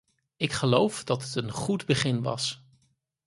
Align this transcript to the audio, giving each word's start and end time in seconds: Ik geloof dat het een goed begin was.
Ik 0.37 0.51
geloof 0.51 1.03
dat 1.03 1.23
het 1.23 1.35
een 1.35 1.51
goed 1.51 1.85
begin 1.85 2.21
was. 2.21 2.63